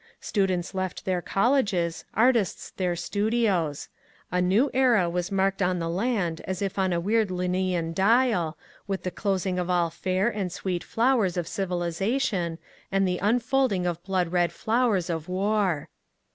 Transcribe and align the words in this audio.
Students 0.19 0.73
left 0.73 1.05
their 1.05 1.21
colleges, 1.21 2.05
artists 2.15 2.71
their 2.71 2.95
studios; 2.95 3.87
a 4.31 4.41
new 4.41 4.71
era 4.73 5.07
was 5.11 5.31
marked 5.31 5.61
on 5.61 5.77
the 5.77 5.87
land 5.87 6.41
as 6.45 6.63
if 6.63 6.79
on 6.79 6.91
a 6.91 6.99
weird 6.99 7.29
Linnsean 7.29 7.93
dial, 7.93 8.57
with 8.87 9.03
the 9.03 9.11
closing 9.11 9.59
of 9.59 9.69
all 9.69 9.91
fair 9.91 10.27
and 10.27 10.51
sweet 10.51 10.83
flowers 10.83 11.37
of 11.37 11.45
civiliza 11.45 12.19
tion 12.19 12.57
and 12.91 13.07
the 13.07 13.19
unfolding 13.19 13.85
of 13.85 14.03
blood 14.03 14.31
red 14.31 14.51
flowers 14.51 15.07
of 15.07 15.29
war. 15.29 15.87